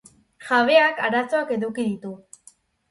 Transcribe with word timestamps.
Jabeak 0.45 1.03
arazoak 1.11 1.55
eduki 1.59 1.89
ditu. 1.93 2.17